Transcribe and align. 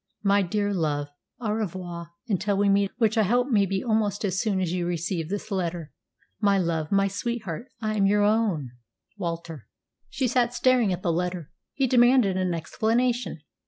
My 0.23 0.41
dear 0.41 0.73
love, 0.73 1.09
au 1.39 1.51
revoir 1.51 2.09
until 2.27 2.57
we 2.57 2.69
meet, 2.69 2.89
which 2.97 3.19
I 3.19 3.21
hope 3.21 3.49
may 3.49 3.67
be 3.67 3.83
almost 3.83 4.25
as 4.25 4.41
soon 4.41 4.59
as 4.59 4.71
you 4.73 4.83
receive 4.87 5.29
this 5.29 5.51
letter. 5.51 5.93
My 6.39 6.57
love, 6.57 6.91
my 6.91 7.07
sweetheart, 7.07 7.67
I 7.81 7.97
am 7.97 8.07
your 8.07 8.23
own 8.23 8.71
WALTER." 9.19 9.67
She 10.09 10.27
sat 10.27 10.55
staring 10.55 10.91
at 10.91 11.03
the 11.03 11.13
letter. 11.13 11.51
He 11.75 11.85
demanded 11.85 12.35
an 12.35 12.55
explanation. 12.55 13.41